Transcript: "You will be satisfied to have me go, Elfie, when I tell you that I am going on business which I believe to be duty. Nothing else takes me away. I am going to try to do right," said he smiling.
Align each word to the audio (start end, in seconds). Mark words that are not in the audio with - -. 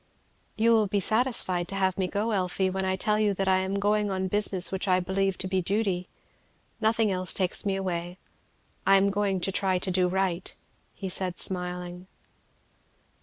"You 0.55 0.71
will 0.71 0.87
be 0.87 0.99
satisfied 0.99 1.67
to 1.67 1.75
have 1.75 1.95
me 1.95 2.07
go, 2.07 2.31
Elfie, 2.31 2.71
when 2.71 2.85
I 2.85 2.95
tell 2.95 3.19
you 3.19 3.35
that 3.35 3.47
I 3.47 3.59
am 3.59 3.75
going 3.77 4.09
on 4.09 4.29
business 4.29 4.71
which 4.71 4.87
I 4.87 4.99
believe 4.99 5.37
to 5.37 5.47
be 5.47 5.61
duty. 5.61 6.07
Nothing 6.79 7.11
else 7.11 7.35
takes 7.35 7.67
me 7.67 7.75
away. 7.75 8.17
I 8.83 8.95
am 8.95 9.11
going 9.11 9.39
to 9.41 9.51
try 9.51 9.77
to 9.77 9.91
do 9.91 10.07
right," 10.07 10.55
said 11.07 11.33
he 11.35 11.39
smiling. 11.39 12.07